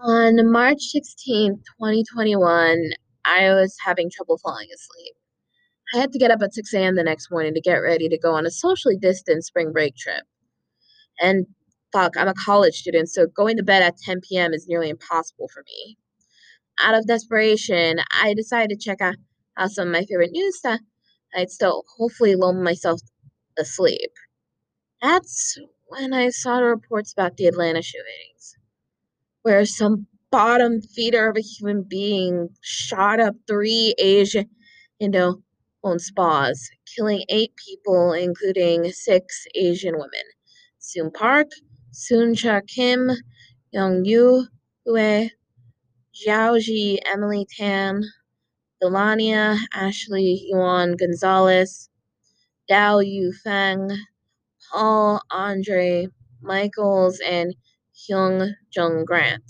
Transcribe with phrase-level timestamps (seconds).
[0.00, 2.90] On March 16th, 2021,
[3.24, 5.14] I was having trouble falling asleep.
[5.92, 6.94] I had to get up at 6 a.m.
[6.94, 10.22] the next morning to get ready to go on a socially distanced spring break trip.
[11.20, 11.46] And
[11.92, 14.54] fuck, I'm a college student, so going to bed at 10 p.m.
[14.54, 15.98] is nearly impossible for me.
[16.80, 19.16] Out of desperation, I decided to check out,
[19.56, 20.80] out some of my favorite news that
[21.34, 23.00] I'd still hopefully lull myself
[23.58, 24.12] asleep.
[25.02, 25.58] That's
[25.88, 28.57] when I saw the reports about the Atlanta shootings,
[29.48, 34.44] where some bottom feeder of a human being shot up three Asian,
[35.00, 35.40] you know,
[35.82, 40.26] owned spas, killing eight people, including six Asian women.
[40.80, 41.46] Soon Park,
[41.92, 43.10] Soon Cha Kim,
[43.72, 45.30] Yong Ae Yue,
[46.14, 48.02] Zhao Ji, Emily Tan,
[48.82, 51.88] Delaina, Ashley Yaun Gonzalez,
[52.70, 53.88] Daoyou Feng,
[54.70, 56.08] Paul Andre
[56.42, 57.54] Michels, and
[57.98, 59.44] Hyun Jung Grant.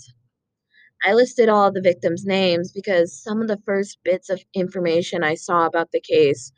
[1.03, 5.35] I listed all the victims' names because some of the first bits of information I
[5.35, 6.51] saw about the case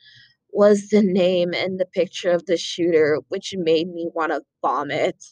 [0.51, 5.23] was the name and the picture of the shooter, which made me want to vomit.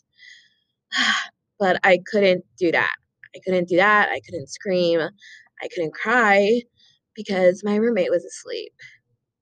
[1.59, 2.95] but I couldn't do that.
[3.35, 4.09] I couldn't do that.
[4.11, 4.99] I couldn't scream.
[5.01, 6.61] I couldn't cry
[7.15, 8.73] because my roommate was asleep.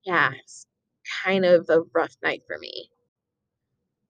[0.05, 0.65] Yeah, it's
[1.23, 2.89] kind of a rough night for me.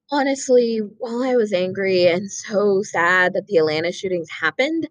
[0.10, 4.88] Honestly, while I was angry and so sad that the Atlanta shootings happened,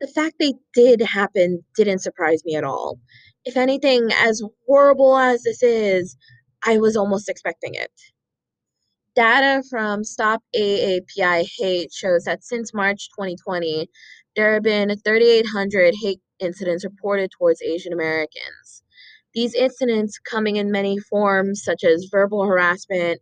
[0.00, 2.98] the fact they did happen didn't surprise me at all.
[3.46, 6.16] If anything, as horrible as this is,
[6.66, 7.90] I was almost expecting it.
[9.14, 13.88] Data from Stop AAPI Hate shows that since March 2020,
[14.36, 18.82] there have been 3,800 hate incidents reported towards Asian Americans.
[19.32, 23.20] These incidents coming in many forms, such as verbal harassment,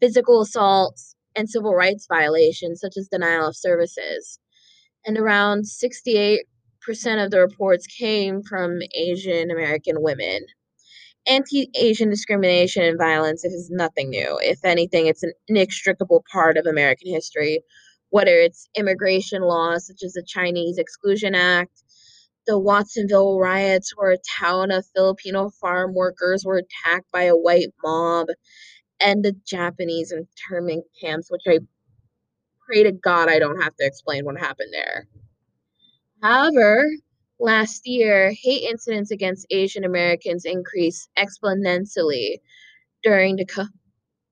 [0.00, 4.38] physical assaults, and civil rights violations, such as denial of services
[5.06, 6.40] and around 68%
[7.24, 10.40] of the reports came from Asian American women.
[11.26, 14.38] Anti Asian discrimination and violence is nothing new.
[14.42, 17.62] If anything, it's an inextricable part of American history,
[18.10, 21.82] whether it's immigration laws such as the Chinese Exclusion Act,
[22.46, 27.74] the Watsonville riots, where a town of Filipino farm workers were attacked by a white
[27.84, 28.28] mob,
[29.00, 31.58] and the Japanese internment camps, which I
[32.66, 35.06] pray to God I don't have to explain what happened there.
[36.22, 36.90] However,
[37.38, 42.38] last year, hate incidents against Asian Americans increased exponentially
[43.02, 43.46] during the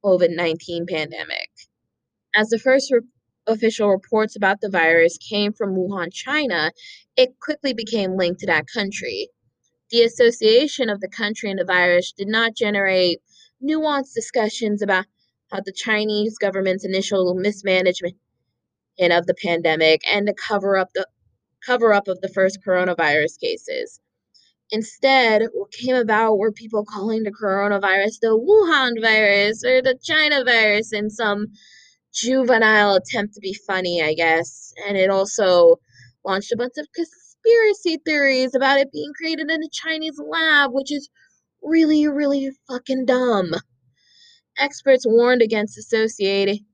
[0.05, 1.51] COVID 19 pandemic.
[2.35, 3.01] As the first re-
[3.47, 6.73] official reports about the virus came from Wuhan, China,
[7.17, 9.29] it quickly became linked to that country.
[9.91, 13.21] The association of the country and the virus did not generate
[13.63, 15.07] nuanced discussions about
[15.51, 18.17] how the Chinese government's initial mismanagement
[18.99, 21.07] and of the pandemic and to cover up the
[21.65, 24.01] cover up of the first coronavirus cases.
[24.71, 30.45] Instead, what came about were people calling the coronavirus the Wuhan virus or the China
[30.45, 31.47] virus in some
[32.13, 34.73] juvenile attempt to be funny, I guess.
[34.87, 35.77] And it also
[36.25, 40.93] launched a bunch of conspiracy theories about it being created in a Chinese lab, which
[40.93, 41.09] is
[41.63, 43.53] really, really fucking dumb.
[44.59, 46.65] Experts warned against associating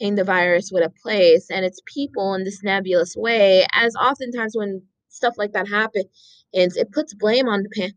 [0.00, 4.82] the virus with a place and its people in this nebulous way, as oftentimes when
[5.08, 6.06] stuff like that happens,
[6.52, 7.94] it puts blame on the pan-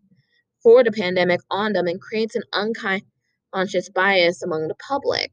[0.64, 5.32] for the pandemic on them and creates an unconscious bias among the public.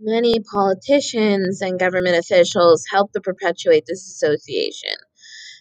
[0.00, 4.96] Many politicians and government officials help to perpetuate this association,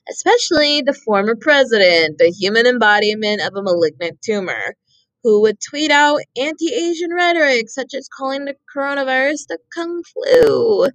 [0.10, 4.76] especially the former president, the human embodiment of a malignant tumor
[5.24, 10.88] who would tweet out anti Asian rhetoric, such as calling the coronavirus the Kung flu,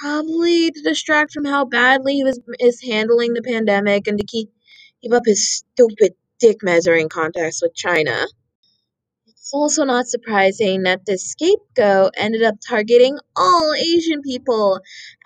[0.00, 4.50] probably to distract from how badly he was mishandling the pandemic and to keep,
[5.00, 8.26] keep up his stupid dick measuring contest with China.
[9.46, 14.80] It's also not surprising that the scapegoat ended up targeting all Asian people,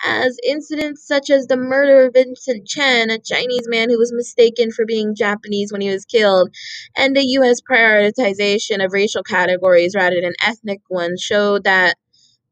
[0.04, 4.72] as incidents such as the murder of Vincent Chin, a Chinese man who was mistaken
[4.72, 6.50] for being Japanese when he was killed,
[6.94, 7.62] and the U.S.
[7.62, 11.96] prioritization of racial categories rather than ethnic ones showed that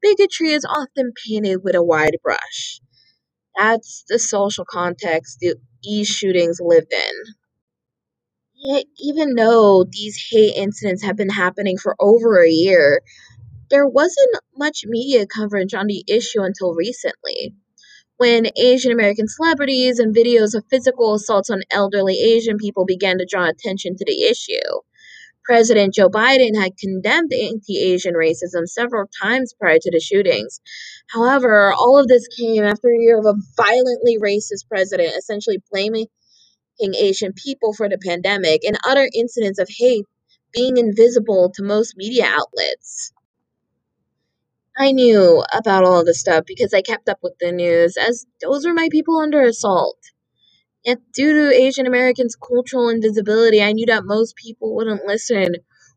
[0.03, 2.81] bigotry is often painted with a wide brush.
[3.59, 7.48] That's the social context the, these shootings lived in.
[8.61, 13.03] Yet, even though these hate incidents have been happening for over a year,
[13.71, 17.55] there wasn't much media coverage on the issue until recently.
[18.17, 23.27] When Asian American celebrities and videos of physical assaults on elderly Asian people began to
[23.31, 24.81] draw attention to the issue.
[25.45, 30.61] President Joe Biden had condemned anti Asian racism several times prior to the shootings.
[31.09, 36.07] However, all of this came after a year of a violently racist president essentially blaming
[36.81, 40.07] Asian people for the pandemic and other incidents of hate
[40.53, 43.13] being invisible to most media outlets.
[44.77, 48.65] I knew about all this stuff because I kept up with the news, as those
[48.65, 49.99] were my people under assault.
[50.85, 55.57] Yet, due to Asian Americans' cultural invisibility, I knew that most people wouldn't listen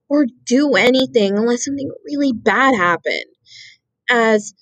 [0.10, 3.26] or do anything unless something really bad happened.
[4.10, 4.54] As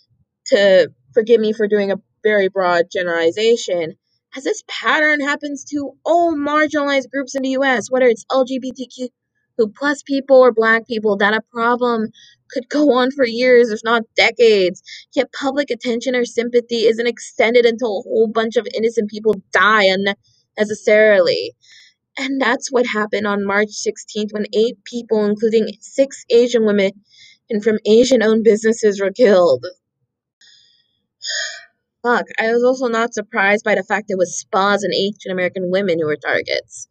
[0.48, 3.96] to forgive me for doing a very broad generalization,
[4.36, 9.10] as this pattern happens to all marginalized groups in the US, whether it's LGBTQ
[9.78, 12.08] plus people or black people, that a problem
[12.52, 14.82] could go on for years, if not decades.
[15.16, 19.86] Yet public attention or sympathy isn't extended until a whole bunch of innocent people die
[20.58, 21.54] unnecessarily.
[22.18, 26.92] And that's what happened on March 16th when eight people, including six Asian women
[27.50, 29.66] and from Asian owned businesses, were killed.
[32.04, 35.70] Fuck, I was also not surprised by the fact it was spas and Asian American
[35.70, 36.88] women who were targets.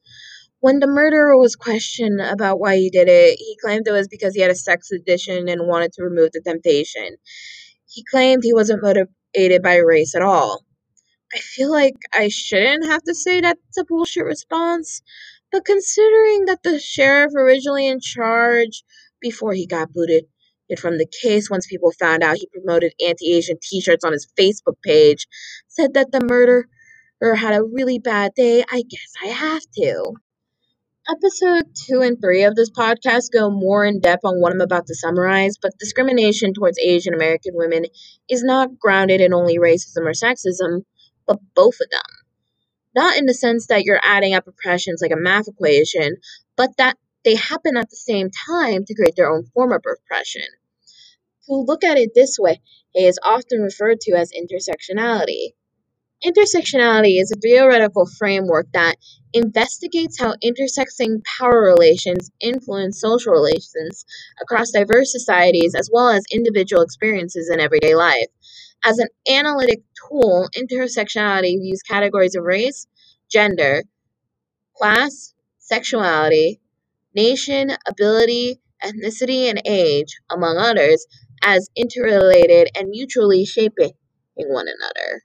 [0.61, 4.35] When the murderer was questioned about why he did it, he claimed it was because
[4.35, 7.17] he had a sex addiction and wanted to remove the temptation.
[7.87, 10.65] He claimed he wasn't motivated by race at all.
[11.35, 15.03] I feel like I shouldn't have to say that's a bullshit response,
[15.53, 18.85] but considering that the sheriff originally in charge
[19.21, 20.27] before he got booted
[20.77, 25.27] from the case once people found out he promoted anti-Asian t-shirts on his Facebook page,
[25.69, 26.67] said that the murderer
[27.37, 30.15] had a really bad day, I guess I have to.
[31.11, 34.87] Episode 2 and 3 of this podcast go more in depth on what I'm about
[34.89, 37.87] to summarize, but discrimination towards Asian American women
[38.29, 40.83] is not grounded in only racism or sexism,
[41.27, 42.03] but both of them.
[42.95, 46.17] Not in the sense that you're adding up oppressions like a math equation,
[46.57, 50.43] but that they happen at the same time to create their own form of oppression.
[51.49, 52.61] To look at it this way
[52.95, 55.55] is often referred to as intersectionality.
[56.25, 58.97] Intersectionality is a theoretical framework that
[59.33, 64.05] investigates how intersecting power relations influence social relations
[64.43, 68.27] across diverse societies as well as individual experiences in everyday life.
[68.85, 72.87] As an analytic tool, intersectionality views categories of race,
[73.31, 73.85] gender,
[74.77, 76.61] class, sexuality,
[77.15, 81.07] nation, ability, ethnicity, and age, among others,
[81.43, 83.93] as interrelated and mutually shaping
[84.37, 85.23] one another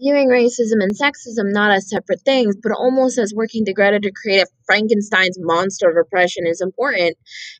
[0.00, 4.42] viewing racism and sexism not as separate things, but almost as working together to create
[4.42, 7.16] a Frankenstein's monster of oppression is important,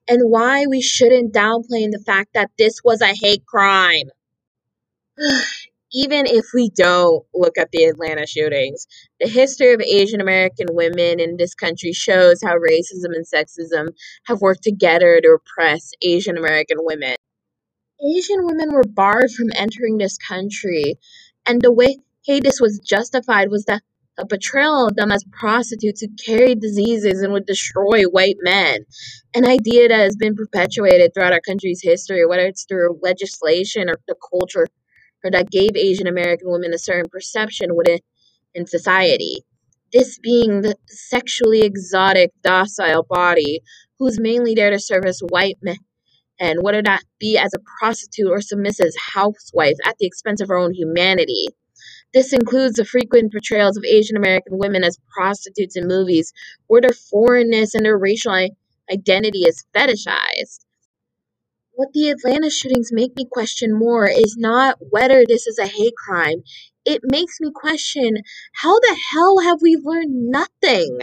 [0.08, 4.06] and why we shouldn't downplay the fact that this was a hate crime.
[5.92, 8.86] Even if we don't look at the Atlanta shootings,
[9.18, 13.88] the history of Asian American women in this country shows how racism and sexism
[14.26, 17.16] have worked together to oppress Asian American women.
[18.16, 20.94] Asian women were barred from entering this country,
[21.46, 21.96] and the way
[22.26, 23.82] this was justified was that
[24.18, 28.84] a portrayal of them as prostitutes who carried diseases and would destroy white men.
[29.34, 33.96] An idea that has been perpetuated throughout our country's history, whether it's through legislation or
[34.06, 34.66] the culture,
[35.24, 37.98] or that gave Asian American women a certain perception within
[38.54, 39.44] in society.
[39.92, 43.60] This being the sexually exotic, docile body
[43.98, 45.76] who's mainly there to service white men
[46.40, 50.56] and whether that be as a prostitute or submissive housewife at the expense of her
[50.56, 51.46] own humanity.
[52.14, 56.32] This includes the frequent portrayals of Asian American women as prostitutes in movies,
[56.66, 58.48] where their foreignness and their racial
[58.90, 60.64] identity is fetishized.
[61.74, 65.94] What the Atlanta shootings make me question more is not whether this is a hate
[65.96, 66.42] crime.
[66.84, 68.18] It makes me question
[68.52, 70.98] how the hell have we learned nothing?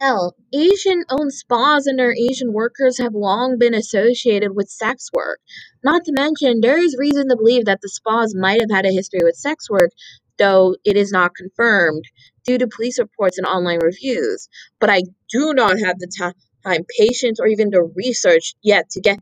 [0.00, 5.40] Hell, Asian owned spas and their Asian workers have long been associated with sex work.
[5.82, 8.92] Not to mention, there is reason to believe that the spas might have had a
[8.92, 9.90] history with sex work,
[10.38, 12.04] though it is not confirmed
[12.44, 14.48] due to police reports and online reviews.
[14.78, 16.32] But I do not have the
[16.64, 19.18] time, patience, or even the research yet to get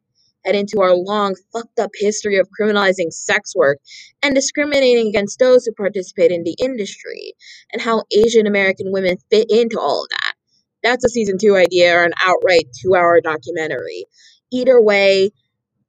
[0.55, 3.79] into our long, fucked up history of criminalizing sex work
[4.23, 7.35] and discriminating against those who participate in the industry,
[7.73, 10.35] and how Asian American women fit into all of that.
[10.83, 14.07] That's a season two idea or an outright two hour documentary.
[14.53, 15.31] Either way,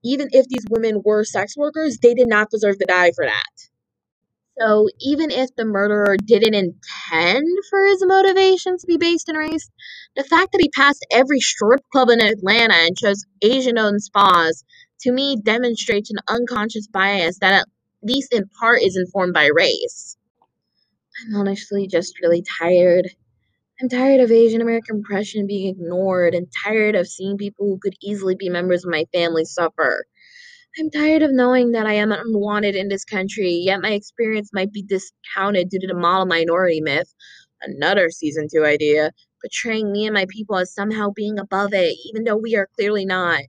[0.04, 3.69] even if these women were sex workers, they did not deserve to die for that.
[4.60, 9.70] So even if the murderer didn't intend for his motivations to be based in race,
[10.16, 14.64] the fact that he passed every strip club in Atlanta and chose Asian owned spas
[15.02, 17.68] to me demonstrates an unconscious bias that at
[18.04, 20.18] least in part is informed by race.
[21.26, 23.08] I'm honestly just really tired
[23.82, 27.94] I'm tired of Asian American oppression being ignored and tired of seeing people who could
[28.02, 30.06] easily be members of my family suffer.
[30.78, 34.72] I'm tired of knowing that I am unwanted in this country, yet my experience might
[34.72, 37.14] be discounted due to the model minority myth,
[37.62, 39.12] another season two idea,
[39.42, 43.06] portraying me and my people as somehow being above it, even though we are clearly
[43.06, 43.42] not.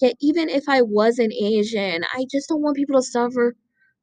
[0.00, 3.56] Yet, even if I was an Asian, I just don't want people to suffer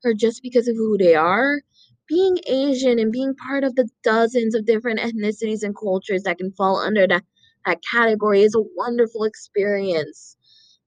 [0.05, 1.61] or just because of who they are.
[2.07, 6.51] Being Asian and being part of the dozens of different ethnicities and cultures that can
[6.53, 7.23] fall under that,
[7.65, 10.37] that category is a wonderful experience.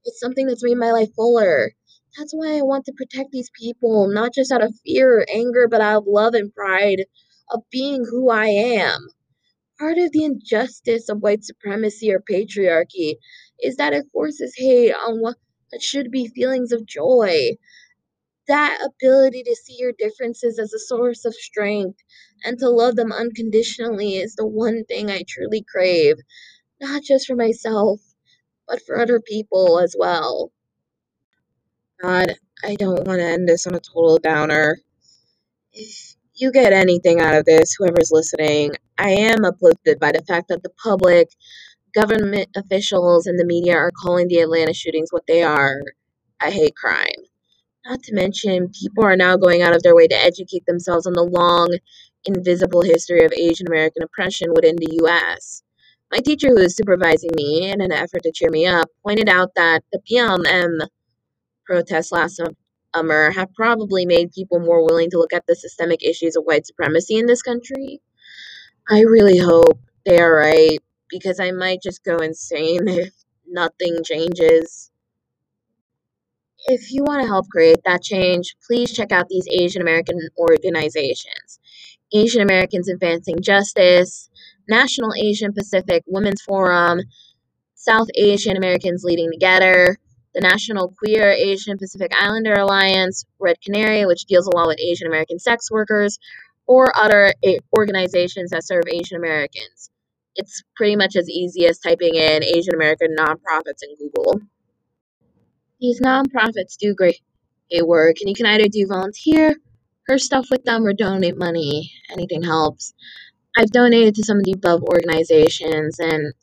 [0.09, 1.73] It's something that's made my life fuller.
[2.17, 5.67] That's why I want to protect these people, not just out of fear or anger,
[5.69, 7.05] but out of love and pride
[7.51, 9.07] of being who I am.
[9.79, 13.15] Part of the injustice of white supremacy or patriarchy
[13.61, 15.37] is that it forces hate on what
[15.79, 17.57] should be feelings of joy.
[18.47, 21.99] That ability to see your differences as a source of strength
[22.43, 26.17] and to love them unconditionally is the one thing I truly crave,
[26.81, 28.01] not just for myself,
[28.69, 30.51] but for other people as well.
[32.01, 32.27] God,
[32.63, 34.77] I don't want to end this on a total downer.
[35.73, 40.47] If you get anything out of this, whoever's listening, I am uplifted by the fact
[40.49, 41.29] that the public,
[41.93, 45.81] government officials, and the media are calling the Atlanta shootings what they are
[46.41, 47.07] a hate crime.
[47.85, 51.13] Not to mention, people are now going out of their way to educate themselves on
[51.13, 51.75] the long,
[52.25, 55.63] invisible history of Asian American oppression within the U.S.
[56.11, 59.51] My teacher, who is supervising me in an effort to cheer me up, pointed out
[59.55, 60.87] that the BLM
[61.65, 62.41] protests last
[62.95, 66.65] summer have probably made people more willing to look at the systemic issues of white
[66.65, 68.01] supremacy in this country.
[68.89, 70.79] I really hope they are right
[71.11, 73.13] because I might just go insane if
[73.47, 74.89] nothing changes.
[76.65, 81.59] If you want to help create that change, please check out these Asian American organizations
[82.13, 84.29] Asian Americans Advancing Justice,
[84.67, 87.01] National Asian Pacific Women's Forum,
[87.75, 89.97] South Asian Americans Leading Together,
[90.33, 95.07] the National Queer Asian Pacific Islander Alliance, Red Canary, which deals a lot with Asian
[95.07, 96.19] American sex workers,
[96.67, 97.33] or other
[97.75, 99.89] organizations that serve Asian Americans.
[100.35, 104.41] It's pretty much as easy as typing in Asian American nonprofits in Google.
[105.79, 107.21] These nonprofits do great
[107.81, 109.55] work, and you can either do volunteer
[110.09, 111.91] or stuff with them or donate money.
[112.11, 112.93] Anything helps.
[113.57, 116.33] I've donated to some of the above organizations, and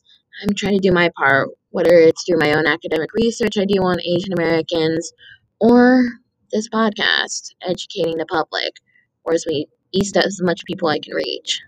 [0.43, 3.83] I'm trying to do my part, whether it's through my own academic research I do
[3.83, 5.13] on Asian Americans
[5.61, 6.05] or
[6.53, 8.73] this podcast, educating the public,
[9.25, 11.61] or as we east as much people I can reach.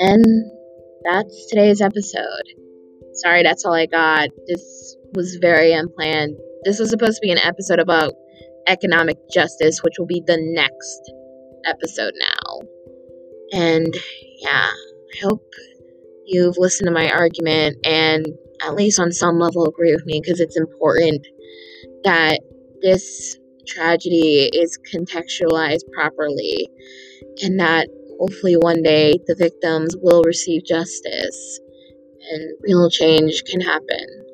[0.00, 0.24] And
[1.04, 2.44] that's today's episode.
[3.14, 4.28] Sorry, that's all I got.
[4.46, 6.36] This was very unplanned.
[6.68, 8.12] This was supposed to be an episode about
[8.66, 11.12] economic justice, which will be the next
[11.64, 12.60] episode now.
[13.58, 13.96] And
[14.42, 15.50] yeah, I hope
[16.26, 18.26] you've listened to my argument and
[18.60, 21.26] at least on some level agree with me because it's important
[22.04, 22.40] that
[22.82, 26.68] this tragedy is contextualized properly
[27.42, 27.88] and that
[28.20, 31.60] hopefully one day the victims will receive justice
[32.30, 34.27] and real change can happen.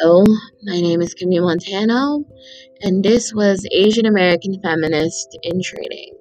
[0.00, 0.24] So,
[0.62, 2.24] my name is Kimmy Montano,
[2.80, 6.19] and this was Asian American Feminist in Training.